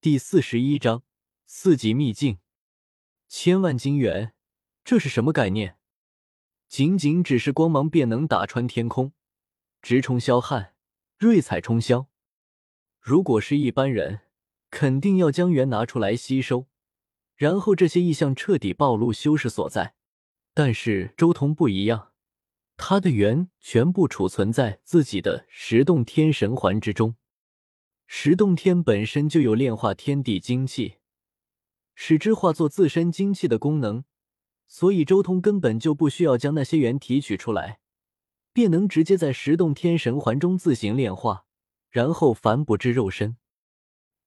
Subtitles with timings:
[0.00, 1.02] 第四十一章
[1.44, 2.38] 四级秘境，
[3.26, 4.32] 千万金元，
[4.84, 5.76] 这是什么概念？
[6.68, 9.12] 仅仅只是光芒便能打穿天空，
[9.82, 10.74] 直冲霄汉，
[11.18, 12.06] 瑞彩冲霄。
[13.00, 14.20] 如果是一般人，
[14.70, 16.68] 肯定要将元拿出来吸收，
[17.34, 19.96] 然后这些异象彻底暴露修士所在。
[20.54, 22.12] 但是周通不一样，
[22.76, 27.16] 他的元全部储存在自己的十洞天神环之中。
[28.10, 30.94] 十洞天本身就有炼化天地精气，
[31.94, 34.04] 使之化作自身精气的功能，
[34.66, 37.80] 所以周通根本就不需要将那些元提取出来，
[38.54, 41.44] 便能直接在十洞天神环中自行炼化，
[41.90, 43.36] 然后反哺至肉身。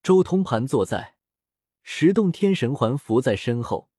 [0.04, 1.16] 周通盘坐在
[1.82, 3.90] 十洞天神环，伏在身后，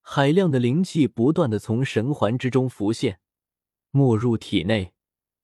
[0.00, 3.18] 海量的灵气不断的从神环之中浮现，
[3.90, 4.94] 没入体内，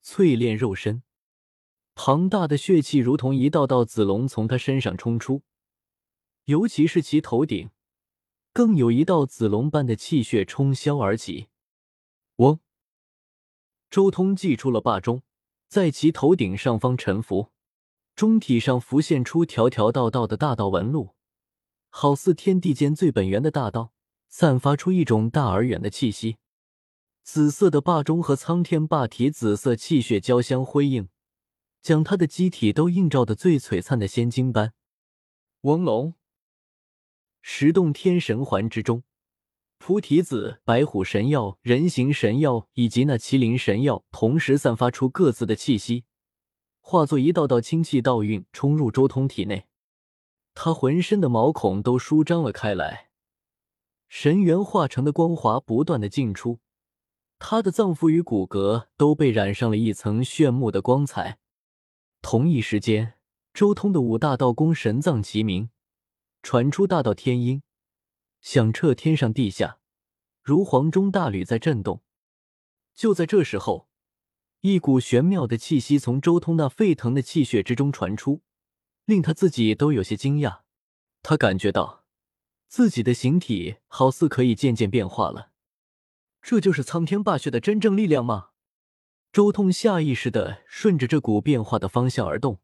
[0.00, 1.02] 淬炼肉身。
[1.94, 5.42] 庞大的血气如同一道道紫龙从他身上冲出，
[6.46, 7.70] 尤其是其头顶，
[8.52, 11.48] 更有一道紫龙般的气血冲霄而起。
[12.36, 12.58] 嗡！
[13.88, 15.22] 周通祭出了霸钟，
[15.68, 17.52] 在其头顶上方沉浮，
[18.16, 21.14] 钟体上浮现出条条道道的大道纹路，
[21.90, 23.92] 好似天地间最本源的大道，
[24.28, 26.38] 散发出一种大而远的气息。
[27.22, 31.08] 紫色的霸钟和苍天霸体紫色气血交相辉映。
[31.84, 34.72] 将他的机体都映照的最璀璨的仙金般。
[35.60, 36.14] 翁龙，
[37.42, 39.02] 十洞天神环之中，
[39.76, 46.04] 菩提子、白虎神药、人形神药以及那麒麟神药同时散发出各自的气息，
[46.80, 49.66] 化作一道道清气倒运冲入周通体内。
[50.54, 53.10] 他浑身的毛孔都舒张了开来，
[54.08, 56.60] 神元化成的光华不断的进出，
[57.38, 61.38] 他的脏腑与骨骼都被染上了一层炫目的光彩。
[62.24, 63.18] 同一时间，
[63.52, 65.68] 周通的五大道宫神藏齐鸣，
[66.42, 67.62] 传出大道天音，
[68.40, 69.78] 响彻天上地下，
[70.42, 72.02] 如黄钟大吕在震动。
[72.94, 73.90] 就在这时候，
[74.62, 78.40] 一股玄妙的气息从周通那沸腾的气血之中传出，
[79.04, 80.60] 令他自己都有些惊讶。
[81.22, 82.06] 他感觉到
[82.68, 85.50] 自己的形体好似可以渐渐变化了。
[86.40, 88.52] 这就是苍天霸血的真正力量吗？
[89.34, 92.60] 周通下意识的顺着这股变化的方向而动。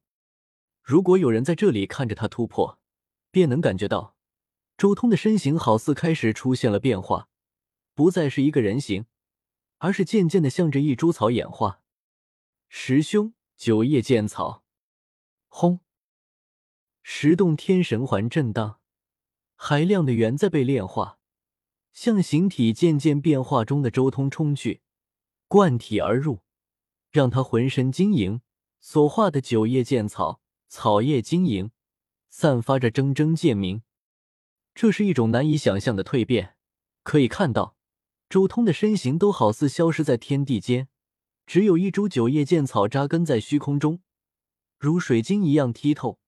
[0.84, 2.78] 如果有人在这里看着他突破，
[3.32, 4.14] 便能感觉到
[4.78, 7.28] 周通的身形好似开始出现了变化，
[7.92, 9.06] 不再是一个人形，
[9.78, 11.82] 而是渐渐的向着一株草演化。
[12.69, 14.62] 师兄九叶剑草，
[15.48, 15.81] 轰！
[17.02, 18.78] 十洞天神环震荡，
[19.56, 21.19] 海量的元在被炼化，
[21.92, 24.82] 向形体渐渐变化中的周通冲去，
[25.48, 26.42] 贯体而入。
[27.10, 28.41] 让他浑身晶莹，
[28.81, 31.71] 所化的九叶剑草草叶晶莹，
[32.28, 33.82] 散发着铮铮剑鸣。
[34.75, 36.56] 这是一种难以想象的蜕变。
[37.03, 37.76] 可以看到，
[38.28, 40.88] 周通的身形都好似消失在天地间，
[41.47, 44.00] 只有一株九叶剑草扎根在虚空中，
[44.78, 46.19] 如水晶一样剔透。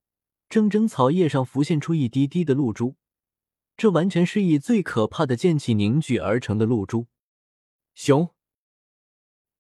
[0.51, 2.97] 铮铮草叶上浮现出一滴滴的露珠，
[3.77, 7.07] 这完全是以最可怕的剑气凝聚而成的露珠。
[7.95, 8.35] 熊。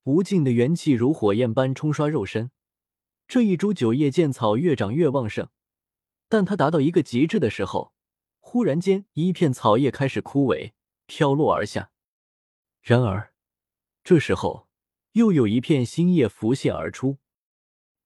[0.04, 2.50] 无尽的元气如火焰般冲刷肉身，
[3.28, 5.48] 这一株九叶剑草越长越旺盛，
[6.28, 7.92] 但它达到一个极致的时候，
[8.40, 10.72] 忽然间一片草叶开始枯萎，
[11.06, 11.92] 飘落而下。
[12.80, 13.32] 然而，
[14.02, 14.66] 这时候
[15.12, 17.18] 又有一片新叶浮现而出，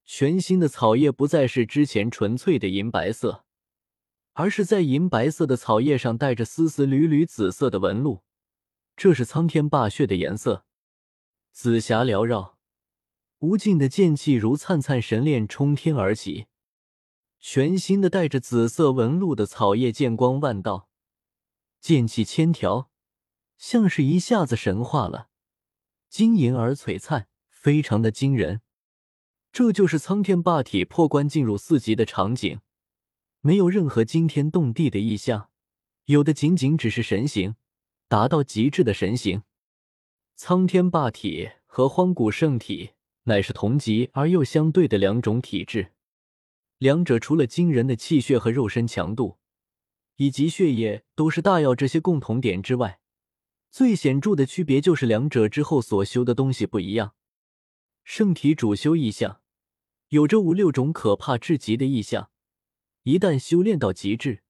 [0.04, 3.46] 全新的草叶不再是之前纯粹的银白色，
[4.34, 8.22] 而是在银白色的草叶上带着丝丝缕缕紫色的纹路，
[8.94, 10.65] 这是苍天霸血的颜色。
[11.58, 12.58] 紫霞缭绕，
[13.38, 16.48] 无尽的剑气如灿灿神链冲天而起。
[17.40, 20.90] 全新的带着紫色纹路的草叶剑光万道，
[21.80, 22.90] 剑气千条，
[23.56, 25.30] 像是一下子神化了，
[26.10, 28.60] 晶莹而璀璨，非常的惊人。
[29.50, 32.60] 这就是苍天霸体破关进入四级的场景，
[33.40, 35.48] 没有任何惊天动地的异象，
[36.04, 37.56] 有的仅仅只是神形，
[38.08, 39.42] 达到极致的神形。
[40.38, 42.90] 苍天霸体和荒古圣体
[43.22, 45.94] 乃是同级而又相对的两种体质，
[46.76, 49.38] 两者除了惊人的气血和肉身强度，
[50.16, 53.00] 以及血液都是大药这些共同点之外，
[53.70, 57.14] 最显著的区别就是两者之后所修的东西不一样。
[58.04, 59.40] 圣体主修意象，
[60.08, 62.28] 有着五六种可怕至极的意象，
[63.04, 64.42] 一旦修炼到极致，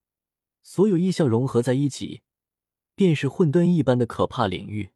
[0.65, 2.23] 所有意象融合在一起，
[2.97, 4.91] 便是混沌一般的可怕领域。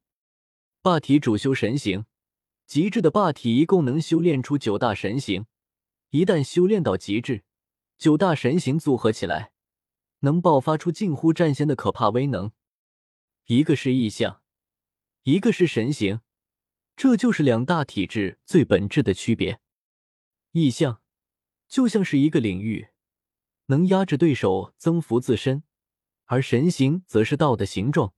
[0.82, 2.06] 霸体主修神形，
[2.64, 5.44] 极致的霸体一共能修炼出九大神形。
[6.08, 7.44] 一旦修炼到极致，
[7.98, 9.52] 九大神形组合起来，
[10.20, 12.52] 能爆发出近乎战仙的可怕威能。
[13.44, 14.40] 一个是意象，
[15.24, 16.20] 一个是神形，
[16.96, 19.60] 这就是两大体质最本质的区别。
[20.52, 21.02] 意象
[21.68, 22.88] 就像是一个领域，
[23.66, 25.60] 能压制对手，增幅自身；
[26.24, 28.14] 而神形则是道的形状，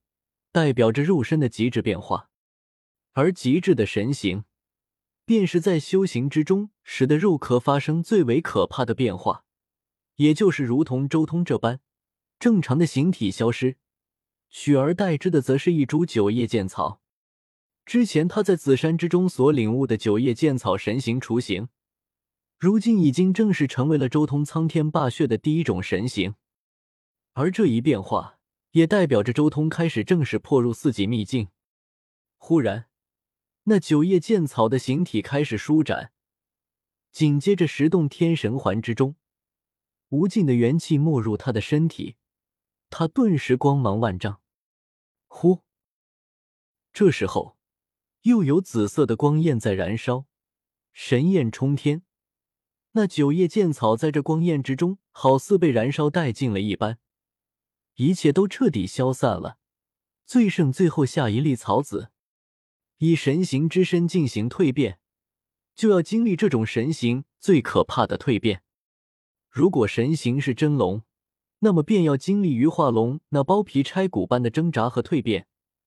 [0.53, 2.29] 代表着肉身的极致变化。
[3.13, 4.45] 而极致的神形，
[5.25, 9.45] 便是在修行之中使得肉壳发生最为可怕的变化。
[10.17, 11.81] 也就是如同周通这般，
[12.39, 13.77] 正常的形体消失，
[14.51, 17.01] 取而代之的则是一株九叶剑草。
[17.85, 21.69] 之前他在紫山之中所领悟的九叶剑草神形雏形，
[22.59, 26.35] 如今已经正式成为了周通苍天霸血的第一种神形。
[27.33, 28.39] 而这一变化，
[28.71, 31.49] 也代表着周通开始正式破入四级秘境。
[32.37, 32.87] 忽然，
[33.65, 36.13] 那九叶剑草的形体开始舒展，
[37.13, 39.17] 紧接着十洞天神环之中。
[40.09, 42.17] 无尽的元气没入他的身体，
[42.91, 44.43] 他顿时光芒万丈。
[45.27, 45.61] 呼！
[46.93, 47.57] 这时候，
[48.23, 50.27] 又有紫色的光焰在燃烧，
[50.93, 52.03] 神焰冲天。
[52.91, 56.99] 那九叶剑草在这光焰之中，好似被燃烧殆尽了一般，
[57.95, 59.57] 一切都彻底消散了，
[60.27, 62.12] 最剩最后下一粒草籽，
[63.05, 65.01] 以神形之身进行蜕变，
[65.75, 68.63] 就要经历这种神形最可怕的蜕变。
[69.51, 71.03] 如果神形是真龙，
[71.59, 75.47] 那么便要经历鱼化龙那剥皮拆骨般的挣扎和蜕变；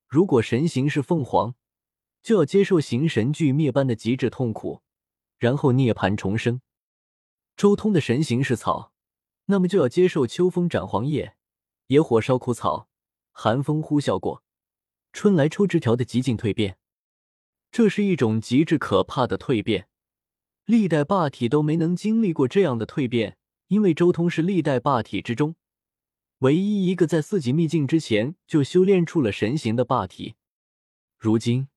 [0.09, 1.55] 如果神形是凤凰，
[2.21, 4.81] 就要接受形神俱灭般的极致痛苦，
[5.37, 6.59] 然后涅槃重生。
[7.55, 8.91] 周通的神形是草，
[9.45, 11.37] 那么就要接受秋风斩黄叶、
[11.87, 12.89] 野火烧枯草、
[13.31, 14.43] 寒风呼啸过、
[15.13, 16.77] 春来抽枝条的极尽蜕变。
[17.75, 19.89] 这是一种极致可怕的蜕变，
[20.63, 23.37] 历代霸体都没能经历过这样的蜕变。
[23.67, 25.57] 因为周通是历代霸体之中
[26.37, 30.35] 唯一一个在四级秘境之前就修炼出了神形的霸体，
[31.17, 31.67] 如今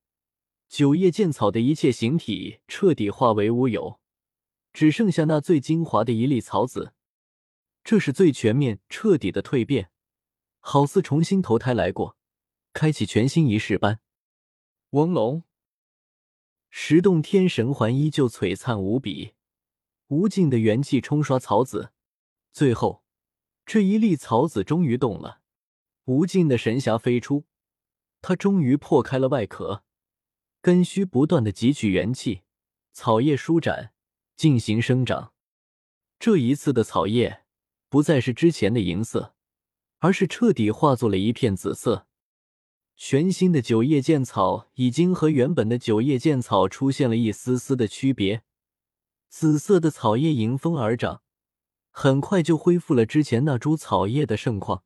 [0.69, 3.99] 九叶剑草的一切形体彻底化为乌有，
[4.73, 6.93] 只剩下那最精华的一粒草籽。
[7.83, 9.91] 这是最全面、彻底的蜕变，
[10.61, 12.17] 好似重新投胎来过，
[12.73, 13.99] 开启全新仪式般。
[14.91, 15.43] 王龙，
[16.71, 19.35] 十洞天神环依旧璀璨无比。
[20.09, 21.93] 无尽的元气冲刷草籽，
[22.53, 23.03] 最后
[23.67, 25.43] 这一粒草籽终于动了，
[26.07, 27.45] 无尽的神霞飞出，
[28.23, 29.85] 它终于破开了外壳，
[30.63, 32.41] 根须不断的汲取元气，
[32.93, 33.93] 草叶舒展
[34.35, 35.35] 进行生长。
[36.19, 37.45] 这一次的草叶
[37.91, 39.35] 不再是之前的银色，
[39.99, 42.07] 而是彻底化作了一片紫色。
[43.01, 48.43] 全新的九叶剑草已经和原本的九叶剑草出现了一丝丝的区别。
[49.29, 51.23] 紫色的草叶迎风而长，
[51.91, 54.83] 很快就恢复了之前那株草叶的盛况。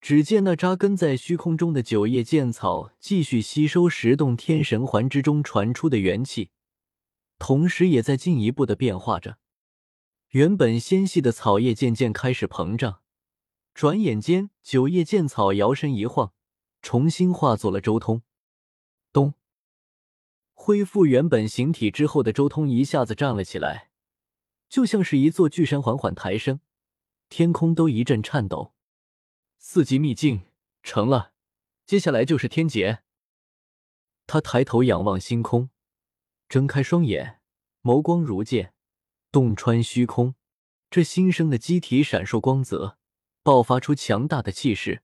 [0.00, 6.50] 只见那扎根在虚空中的九叶剑草继续吸收十洞天神环之中传出的元气，
[7.38, 9.38] 同时也在进一步的变化着。
[10.30, 13.02] 原本纤细的草叶渐渐开始膨胀，
[13.72, 16.32] 转眼间九叶剑草摇身一晃，
[16.82, 18.22] 重新化作了周通。
[19.12, 19.34] 咚。
[20.54, 23.90] 恢复原本形体之后的周通一下子站了起来，
[24.68, 26.60] 就像是一座巨山缓缓抬升，
[27.30, 28.74] 天空都一阵颤抖。
[29.56, 30.42] 四级秘境
[30.82, 31.32] 成了，
[31.86, 33.02] 接下来就是天劫。
[34.26, 35.70] 他抬头仰望星空，
[36.48, 37.40] 睁开双眼，
[37.82, 38.74] 眸光如剑，
[39.32, 40.34] 洞穿虚空。
[40.90, 42.98] 这新生的机体闪烁光泽，
[43.42, 45.02] 爆发出强大的气势，